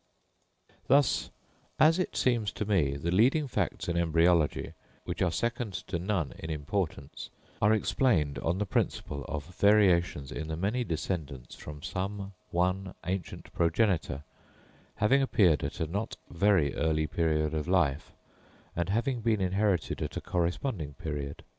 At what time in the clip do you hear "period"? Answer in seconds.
17.05-17.53, 20.95-21.43